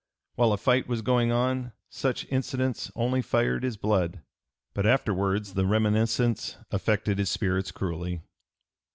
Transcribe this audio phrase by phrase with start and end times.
[0.33, 4.23] While a fight was going on such incidents only fired his blood,
[4.73, 8.23] but afterwards the reminiscence affected his spirits cruelly.